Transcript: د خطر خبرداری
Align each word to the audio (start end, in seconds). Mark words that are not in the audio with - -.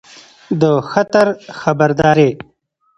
د 0.61 0.63
خطر 0.91 1.27
خبرداری 1.59 2.29